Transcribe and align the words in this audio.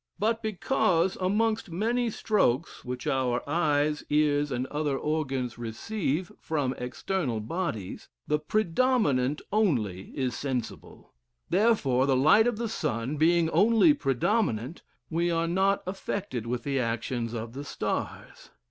But 0.17 0.41
because 0.41 1.15
amongst 1.21 1.69
many 1.69 2.09
strokes 2.09 2.83
which 2.83 3.05
our 3.05 3.47
eyes, 3.47 4.03
ears 4.09 4.51
and 4.51 4.65
other 4.65 4.97
organs 4.97 5.59
receive 5.59 6.31
from 6.39 6.73
external 6.79 7.39
bodies, 7.39 8.09
the 8.25 8.39
predominant 8.39 9.43
only 9.53 10.05
is 10.17 10.35
sensible; 10.35 11.13
therefore 11.51 12.07
the 12.07 12.17
light 12.17 12.47
of 12.47 12.57
the 12.57 12.67
sun 12.67 13.17
being 13.17 13.47
only 13.51 13.93
predominant, 13.93 14.81
we 15.11 15.29
are 15.29 15.47
not 15.47 15.83
affected 15.85 16.47
with 16.47 16.63
the 16.63 16.79
actions 16.79 17.35
of 17.35 17.53
the 17.53 17.63
stars.... 17.63 18.49